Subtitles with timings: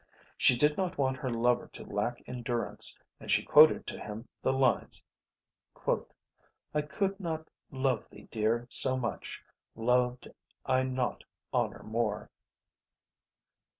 [0.35, 4.51] She did not want her lover to lack endurance and she quoted to him the
[4.51, 5.03] lines:
[6.73, 9.43] "I could not love thee, dear, so much,
[9.77, 10.33] _Loved
[10.65, 12.31] I not honour more."